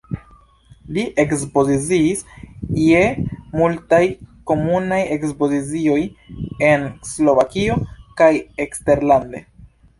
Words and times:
Li 0.95 1.01
ekspoziciis 1.23 2.23
je 2.85 3.03
multaj 3.61 4.01
komunaj 4.53 5.01
ekspozicioj 5.19 6.01
en 6.73 6.91
Slovakio 7.13 7.81
kaj 8.23 8.35
eksterlande. 8.69 9.47